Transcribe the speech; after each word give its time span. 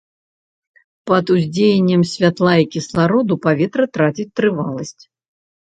Пад 1.11 1.25
уздзеяннем 1.35 2.01
святла 2.13 2.53
і 2.65 2.67
кіслароду 2.77 3.33
паветра 3.47 3.83
траціць 3.97 4.31
трываласць. 4.41 5.01